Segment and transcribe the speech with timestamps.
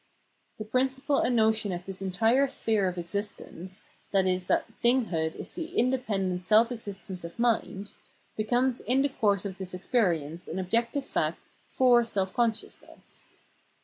[0.57, 4.47] The principle and notion of this entire sphere of experience— viz.
[4.47, 7.91] that "thinghood" is the independent self existence of mind—
[8.35, 11.37] becomes in the course of this experience an objective fact
[11.67, 13.27] for self consciousness.